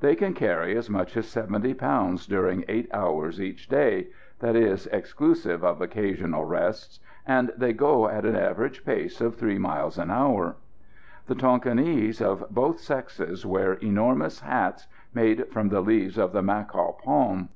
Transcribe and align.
They 0.00 0.14
can 0.16 0.32
carry 0.32 0.74
as 0.74 0.88
much 0.88 1.18
as 1.18 1.28
70 1.28 1.74
pounds 1.74 2.26
during 2.26 2.64
eight 2.66 2.88
hours 2.94 3.38
each 3.42 3.68
day 3.68 4.06
(that 4.38 4.56
is 4.56 4.86
exclusive 4.86 5.62
of 5.62 5.82
occasional 5.82 6.46
rests), 6.46 6.98
and 7.26 7.52
they 7.58 7.74
go 7.74 8.08
at 8.08 8.24
an 8.24 8.36
average 8.36 8.86
pace 8.86 9.20
of 9.20 9.36
3 9.36 9.58
miles 9.58 9.98
an 9.98 10.10
hour. 10.10 10.56
The 11.26 11.34
Tonquinese 11.34 12.22
of 12.22 12.46
both 12.48 12.80
sexes 12.80 13.44
wear 13.44 13.74
enormous 13.74 14.40
hats 14.40 14.88
made 15.12 15.46
from 15.48 15.68
the 15.68 15.82
leaves 15.82 16.16
of 16.16 16.32
the 16.32 16.40
macaw 16.40 16.92
palm. 16.92 17.50